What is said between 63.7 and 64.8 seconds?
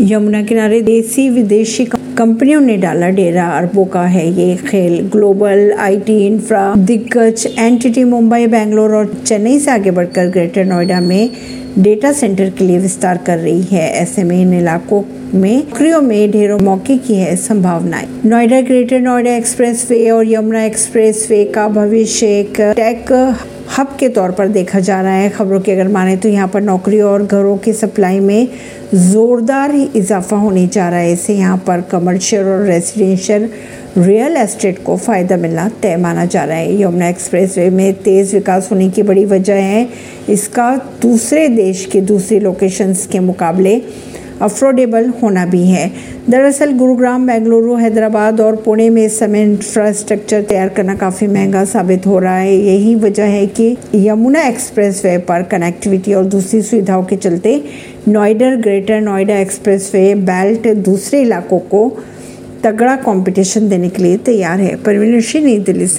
के लिए तैयार है।